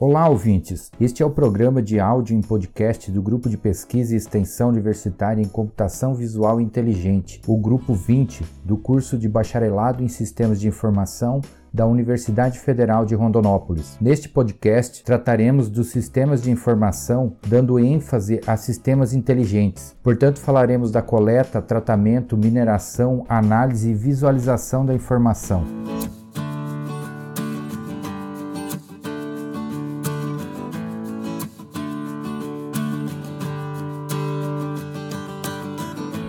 Olá, 0.00 0.28
ouvintes! 0.28 0.92
Este 1.00 1.24
é 1.24 1.26
o 1.26 1.30
programa 1.30 1.82
de 1.82 1.98
áudio 1.98 2.36
em 2.36 2.40
podcast 2.40 3.10
do 3.10 3.20
Grupo 3.20 3.48
de 3.48 3.56
Pesquisa 3.56 4.14
e 4.14 4.16
Extensão 4.16 4.68
Universitária 4.68 5.42
em 5.42 5.48
Computação 5.48 6.14
Visual 6.14 6.60
Inteligente, 6.60 7.42
o 7.48 7.56
Grupo 7.56 7.94
20, 7.94 8.44
do 8.64 8.76
curso 8.76 9.18
de 9.18 9.28
Bacharelado 9.28 10.00
em 10.00 10.06
Sistemas 10.06 10.60
de 10.60 10.68
Informação 10.68 11.40
da 11.74 11.84
Universidade 11.84 12.60
Federal 12.60 13.04
de 13.04 13.16
Rondonópolis. 13.16 13.98
Neste 14.00 14.28
podcast, 14.28 15.02
trataremos 15.02 15.68
dos 15.68 15.88
sistemas 15.88 16.40
de 16.40 16.52
informação, 16.52 17.32
dando 17.44 17.76
ênfase 17.76 18.40
a 18.46 18.56
sistemas 18.56 19.12
inteligentes. 19.12 19.96
Portanto, 20.00 20.38
falaremos 20.38 20.92
da 20.92 21.02
coleta, 21.02 21.60
tratamento, 21.60 22.36
mineração, 22.36 23.26
análise 23.28 23.90
e 23.90 23.94
visualização 23.94 24.86
da 24.86 24.94
informação. 24.94 25.64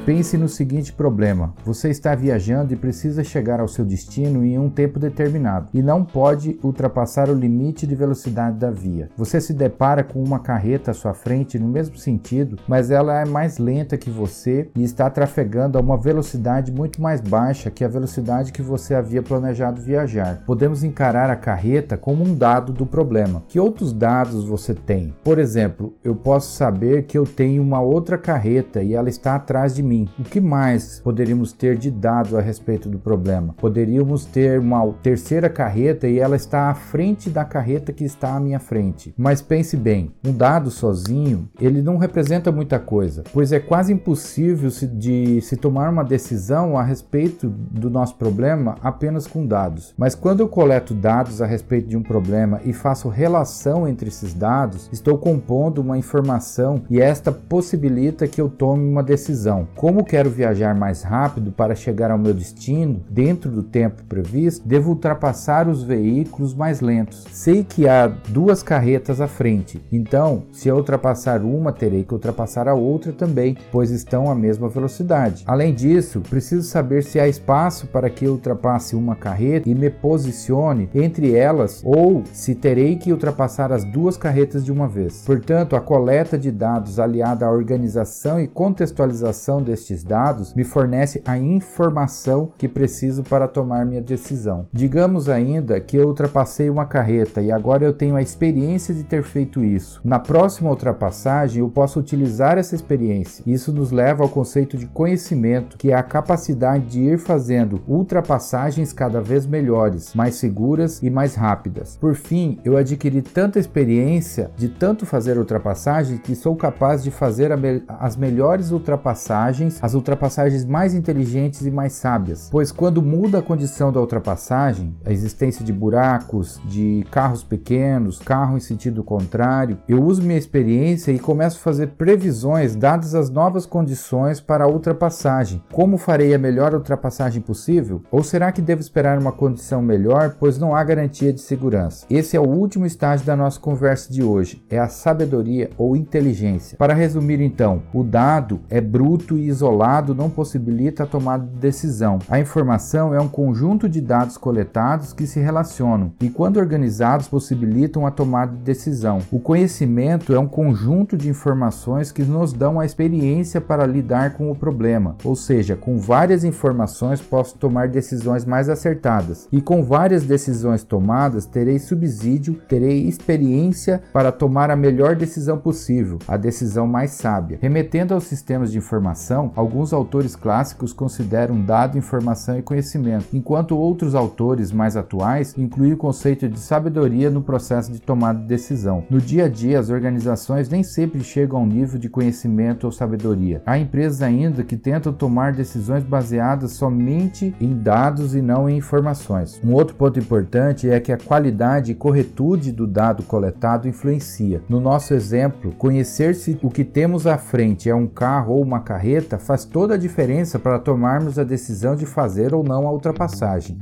Pense 0.09 0.35
no 0.39 0.49
seguinte 0.49 0.91
problema: 0.91 1.53
você 1.63 1.87
está 1.87 2.15
viajando 2.15 2.73
e 2.73 2.75
precisa 2.75 3.23
chegar 3.23 3.59
ao 3.59 3.67
seu 3.67 3.85
destino 3.85 4.43
em 4.43 4.57
um 4.57 4.67
tempo 4.67 4.97
determinado 4.97 5.69
e 5.71 5.83
não 5.83 6.03
pode 6.03 6.59
ultrapassar 6.63 7.29
o 7.29 7.35
limite 7.35 7.85
de 7.85 7.93
velocidade 7.93 8.57
da 8.57 8.71
via. 8.71 9.11
Você 9.15 9.39
se 9.39 9.53
depara 9.53 10.03
com 10.03 10.19
uma 10.23 10.39
carreta 10.39 10.89
à 10.89 10.93
sua 10.95 11.13
frente 11.13 11.59
no 11.59 11.67
mesmo 11.67 11.95
sentido, 11.95 12.57
mas 12.67 12.89
ela 12.89 13.21
é 13.21 13.25
mais 13.25 13.59
lenta 13.59 13.99
que 13.99 14.09
você 14.09 14.71
e 14.75 14.83
está 14.83 15.11
trafegando 15.11 15.77
a 15.77 15.81
uma 15.81 15.95
velocidade 15.95 16.71
muito 16.71 16.99
mais 16.99 17.21
baixa 17.21 17.69
que 17.69 17.85
a 17.85 17.87
velocidade 17.87 18.51
que 18.51 18.63
você 18.63 18.95
havia 18.95 19.21
planejado 19.21 19.79
viajar. 19.79 20.41
Podemos 20.43 20.83
encarar 20.83 21.29
a 21.29 21.35
carreta 21.35 21.95
como 21.95 22.23
um 22.23 22.33
dado 22.33 22.73
do 22.73 22.83
problema. 22.83 23.43
Que 23.47 23.59
outros 23.59 23.93
dados 23.93 24.43
você 24.43 24.73
tem? 24.73 25.13
Por 25.23 25.37
exemplo, 25.37 25.93
eu 26.03 26.15
posso 26.15 26.57
saber 26.57 27.03
que 27.03 27.15
eu 27.15 27.27
tenho 27.27 27.61
uma 27.61 27.79
outra 27.79 28.17
carreta 28.17 28.81
e 28.81 28.95
ela 28.95 29.07
está 29.07 29.35
atrás 29.35 29.75
de 29.75 29.83
mim 29.83 29.98
O 30.19 30.23
que 30.23 30.39
mais 30.39 30.99
poderíamos 30.99 31.51
ter 31.51 31.77
de 31.77 31.89
dados 31.89 32.35
a 32.35 32.41
respeito 32.41 32.87
do 32.87 32.99
problema? 32.99 33.55
Poderíamos 33.57 34.25
ter 34.25 34.59
uma 34.59 34.85
terceira 35.01 35.49
carreta 35.49 36.07
e 36.07 36.19
ela 36.19 36.35
está 36.35 36.69
à 36.69 36.73
frente 36.73 37.29
da 37.29 37.43
carreta 37.43 37.91
que 37.91 38.03
está 38.03 38.35
à 38.35 38.39
minha 38.39 38.59
frente. 38.59 39.13
Mas 39.17 39.41
pense 39.41 39.75
bem, 39.75 40.11
um 40.25 40.31
dado 40.31 40.69
sozinho, 40.69 41.49
ele 41.59 41.81
não 41.81 41.97
representa 41.97 42.51
muita 42.51 42.79
coisa, 42.79 43.23
pois 43.33 43.51
é 43.51 43.59
quase 43.59 43.93
impossível 43.93 44.69
se, 44.69 44.87
de 44.87 45.41
se 45.41 45.55
tomar 45.55 45.89
uma 45.89 46.03
decisão 46.03 46.77
a 46.77 46.83
respeito 46.83 47.49
do 47.49 47.89
nosso 47.89 48.15
problema 48.15 48.75
apenas 48.81 49.25
com 49.27 49.45
dados. 49.45 49.93
Mas 49.97 50.15
quando 50.15 50.41
eu 50.41 50.47
coleto 50.47 50.93
dados 50.93 51.41
a 51.41 51.45
respeito 51.45 51.87
de 51.87 51.97
um 51.97 52.03
problema 52.03 52.61
e 52.63 52.73
faço 52.73 53.09
relação 53.09 53.87
entre 53.87 54.09
esses 54.09 54.33
dados, 54.33 54.89
estou 54.91 55.17
compondo 55.17 55.79
uma 55.79 55.97
informação 55.97 56.83
e 56.89 56.99
esta 56.99 57.31
possibilita 57.31 58.27
que 58.27 58.39
eu 58.39 58.49
tome 58.49 58.87
uma 58.87 59.03
decisão. 59.03 59.67
Como 59.79 60.03
quero 60.03 60.29
viajar 60.29 60.75
mais 60.75 61.03
rápido 61.03 61.53
para 61.53 61.73
chegar 61.73 62.11
ao 62.11 62.17
meu 62.17 62.33
destino 62.33 63.01
dentro 63.09 63.49
do 63.49 63.63
tempo 63.63 64.03
previsto, 64.09 64.67
devo 64.67 64.89
ultrapassar 64.89 65.69
os 65.69 65.81
veículos 65.83 66.53
mais 66.53 66.81
lentos. 66.81 67.25
Sei 67.31 67.63
que 67.63 67.87
há 67.87 68.07
duas 68.27 68.61
carretas 68.61 69.21
à 69.21 69.27
frente, 69.27 69.81
então, 69.89 70.43
se 70.51 70.67
eu 70.67 70.75
ultrapassar 70.75 71.41
uma, 71.43 71.71
terei 71.71 72.03
que 72.03 72.13
ultrapassar 72.13 72.67
a 72.67 72.73
outra 72.73 73.13
também, 73.13 73.55
pois 73.71 73.89
estão 73.89 74.29
à 74.29 74.35
mesma 74.35 74.67
velocidade. 74.67 75.45
Além 75.47 75.73
disso, 75.73 76.19
preciso 76.29 76.67
saber 76.67 77.01
se 77.01 77.17
há 77.17 77.29
espaço 77.29 77.87
para 77.87 78.09
que 78.09 78.25
eu 78.25 78.33
ultrapasse 78.33 78.97
uma 78.97 79.15
carreta 79.15 79.69
e 79.69 79.73
me 79.73 79.89
posicione 79.89 80.89
entre 80.93 81.33
elas 81.33 81.81
ou 81.85 82.21
se 82.33 82.53
terei 82.53 82.97
que 82.97 83.13
ultrapassar 83.13 83.71
as 83.71 83.85
duas 83.85 84.17
carretas 84.17 84.65
de 84.65 84.73
uma 84.73 84.89
vez. 84.89 85.23
Portanto, 85.25 85.77
a 85.77 85.79
coleta 85.79 86.37
de 86.37 86.51
dados 86.51 86.99
aliada 86.99 87.45
à 87.45 87.49
organização 87.49 88.41
e 88.41 88.45
contextualização 88.45 89.68
destes 89.69 90.03
dados 90.03 90.53
me 90.53 90.63
fornece 90.63 91.21
a 91.25 91.37
informação 91.37 92.51
que 92.57 92.67
preciso 92.67 93.23
para 93.23 93.47
tomar 93.47 93.85
minha 93.85 94.01
decisão. 94.01 94.67
Digamos 94.73 95.29
ainda 95.29 95.79
que 95.79 95.97
eu 95.97 96.07
ultrapassei 96.07 96.69
uma 96.69 96.85
carreta 96.85 97.41
e 97.41 97.51
agora 97.51 97.85
eu 97.85 97.93
tenho 97.93 98.15
a 98.15 98.21
experiência 98.21 98.93
de 98.93 99.03
ter 99.03 99.23
feito 99.23 99.63
isso. 99.63 100.01
Na 100.03 100.19
próxima 100.19 100.69
ultrapassagem, 100.69 101.59
eu 101.59 101.69
posso 101.69 101.99
utilizar 101.99 102.57
essa 102.57 102.75
experiência. 102.75 103.43
Isso 103.45 103.71
nos 103.71 103.91
leva 103.91 104.23
ao 104.23 104.29
conceito 104.29 104.77
de 104.77 104.87
conhecimento, 104.87 105.77
que 105.77 105.91
é 105.91 105.95
a 105.95 106.03
capacidade 106.03 106.85
de 106.85 106.99
ir 106.99 107.19
fazendo 107.19 107.81
ultrapassagens 107.87 108.91
cada 108.91 109.21
vez 109.21 109.45
melhores, 109.45 110.13
mais 110.15 110.35
seguras 110.35 111.01
e 111.03 111.09
mais 111.09 111.35
rápidas. 111.35 111.97
Por 111.97 112.15
fim, 112.15 112.59
eu 112.63 112.75
adquiri 112.75 113.21
tanta 113.21 113.59
experiência 113.59 114.49
de 114.57 114.69
tanto 114.69 115.05
fazer 115.05 115.37
ultrapassagens 115.37 116.19
que 116.21 116.35
sou 116.35 116.55
capaz 116.55 117.03
de 117.03 117.11
fazer 117.11 117.55
me 117.57 117.83
as 117.87 118.15
melhores 118.15 118.71
ultrapassagens 118.71 119.58
ultrapassagens, 119.59 119.79
as 119.81 119.93
ultrapassagens 119.93 120.65
mais 120.65 120.93
inteligentes 120.93 121.65
e 121.65 121.71
mais 121.71 121.93
sábias, 121.93 122.49
pois 122.51 122.71
quando 122.71 123.01
muda 123.01 123.39
a 123.39 123.41
condição 123.41 123.91
da 123.91 123.99
ultrapassagem, 123.99 124.95
a 125.05 125.11
existência 125.11 125.63
de 125.65 125.73
buracos, 125.73 126.61
de 126.65 127.05
carros 127.11 127.43
pequenos, 127.43 128.19
carro 128.19 128.57
em 128.57 128.59
sentido 128.59 129.03
contrário, 129.03 129.77
eu 129.87 130.01
uso 130.01 130.21
minha 130.21 130.37
experiência 130.37 131.11
e 131.11 131.19
começo 131.19 131.57
a 131.57 131.61
fazer 131.61 131.87
previsões 131.89 132.75
dadas 132.75 133.13
as 133.15 133.29
novas 133.29 133.65
condições 133.65 134.39
para 134.39 134.63
a 134.63 134.67
ultrapassagem. 134.67 135.61
Como 135.71 135.97
farei 135.97 136.33
a 136.33 136.39
melhor 136.39 136.73
ultrapassagem 136.73 137.41
possível? 137.41 138.01
Ou 138.11 138.23
será 138.23 138.51
que 138.51 138.61
devo 138.61 138.81
esperar 138.81 139.17
uma 139.17 139.31
condição 139.31 139.81
melhor, 139.81 140.35
pois 140.39 140.57
não 140.57 140.75
há 140.75 140.83
garantia 140.83 141.33
de 141.33 141.41
segurança? 141.41 142.05
Esse 142.09 142.37
é 142.37 142.39
o 142.39 142.47
último 142.47 142.85
estágio 142.85 143.25
da 143.25 143.35
nossa 143.35 143.59
conversa 143.59 144.11
de 144.11 144.23
hoje, 144.23 144.63
é 144.69 144.79
a 144.79 144.87
sabedoria 144.87 145.69
ou 145.77 145.95
inteligência. 145.95 146.77
Para 146.77 146.93
resumir 146.93 147.41
então, 147.41 147.81
o 147.93 148.03
dado 148.03 148.61
é 148.69 148.79
bruto 148.79 149.37
e 149.37 149.48
isolado 149.49 150.15
não 150.15 150.29
possibilita 150.29 151.03
a 151.03 151.07
tomada 151.07 151.45
de 151.45 151.57
decisão. 151.57 152.19
A 152.29 152.39
informação 152.39 153.13
é 153.13 153.19
um 153.19 153.27
conjunto 153.27 153.89
de 153.89 154.01
dados 154.01 154.37
coletados 154.37 155.13
que 155.13 155.27
se 155.27 155.39
relacionam 155.39 156.13
e, 156.21 156.29
quando 156.29 156.57
organizados, 156.57 157.27
possibilitam 157.27 158.05
a 158.05 158.11
tomada 158.11 158.51
de 158.51 158.63
decisão. 158.63 159.19
O 159.31 159.39
conhecimento 159.39 160.33
é 160.33 160.39
um 160.39 160.47
conjunto 160.47 161.17
de 161.17 161.29
informações 161.29 162.11
que 162.11 162.23
nos 162.23 162.53
dão 162.53 162.79
a 162.79 162.85
experiência 162.85 163.61
para 163.61 163.85
lidar 163.85 164.33
com 164.33 164.51
o 164.51 164.55
problema, 164.55 165.15
ou 165.23 165.35
seja, 165.35 165.75
com 165.75 165.97
várias 165.97 166.43
informações 166.43 167.21
posso 167.21 167.55
tomar 167.57 167.87
decisões 167.87 168.45
mais 168.45 168.69
acertadas, 168.69 169.47
e 169.51 169.61
com 169.61 169.83
várias 169.83 170.23
decisões 170.23 170.83
tomadas 170.83 171.45
terei 171.45 171.79
subsídio, 171.79 172.55
terei 172.67 173.07
experiência 173.07 174.01
para 174.13 174.31
tomar 174.31 174.69
a 174.69 174.75
melhor 174.75 175.15
decisão 175.15 175.57
possível, 175.57 176.19
a 176.27 176.37
decisão 176.37 176.87
mais 176.87 177.11
sábia. 177.11 177.57
Remetendo 177.61 178.13
aos 178.13 178.25
sistemas 178.25 178.71
de 178.71 178.77
informação, 178.77 179.38
alguns 179.55 179.93
autores 179.93 180.35
clássicos 180.35 180.93
consideram 180.93 181.61
dado 181.61 181.97
informação 181.97 182.57
e 182.57 182.61
conhecimento, 182.61 183.25
enquanto 183.33 183.77
outros 183.77 184.15
autores 184.15 184.71
mais 184.71 184.97
atuais 184.97 185.55
incluem 185.57 185.93
o 185.93 185.97
conceito 185.97 186.47
de 186.47 186.59
sabedoria 186.59 187.29
no 187.29 187.41
processo 187.41 187.91
de 187.91 187.99
tomada 187.99 188.39
de 188.39 188.45
decisão. 188.45 189.03
No 189.09 189.19
dia 189.19 189.45
a 189.45 189.47
dia, 189.47 189.79
as 189.79 189.89
organizações 189.89 190.69
nem 190.69 190.83
sempre 190.83 191.23
chegam 191.23 191.59
ao 191.59 191.65
nível 191.65 191.99
de 191.99 192.09
conhecimento 192.09 192.85
ou 192.85 192.91
sabedoria. 192.91 193.61
Há 193.65 193.77
empresas 193.77 194.21
ainda 194.21 194.63
que 194.63 194.77
tentam 194.77 195.13
tomar 195.13 195.53
decisões 195.53 196.03
baseadas 196.03 196.71
somente 196.71 197.53
em 197.59 197.73
dados 197.73 198.35
e 198.35 198.41
não 198.41 198.69
em 198.69 198.77
informações. 198.77 199.59
Um 199.63 199.73
outro 199.73 199.95
ponto 199.95 200.19
importante 200.19 200.89
é 200.89 200.99
que 200.99 201.11
a 201.11 201.17
qualidade 201.17 201.91
e 201.91 201.95
corretude 201.95 202.71
do 202.71 202.87
dado 202.87 203.23
coletado 203.23 203.87
influencia. 203.87 204.61
No 204.67 204.79
nosso 204.79 205.13
exemplo, 205.13 205.71
conhecer 205.77 206.35
se 206.35 206.57
o 206.61 206.69
que 206.69 206.83
temos 206.83 207.27
à 207.27 207.37
frente 207.37 207.89
é 207.89 207.95
um 207.95 208.07
carro 208.07 208.53
ou 208.53 208.63
uma 208.63 208.79
carreta 208.79 209.28
faz 209.37 209.65
toda 209.65 209.93
a 209.93 209.97
diferença 209.97 210.57
para 210.57 210.79
tomarmos 210.79 211.37
a 211.37 211.43
decisão 211.43 211.95
de 211.95 212.05
fazer 212.05 212.53
ou 212.53 212.63
não 212.63 212.87
a 212.87 212.91
ultrapassagem. 212.91 213.77